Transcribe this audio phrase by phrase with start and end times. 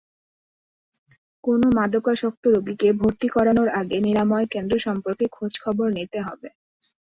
[1.43, 6.49] কোনো মাদকাসক্ত রোগীকে ভর্তি করানোর আগে নিরাময়কেন্দ্র সম্পর্কে খোঁজখবর নিতে হবে।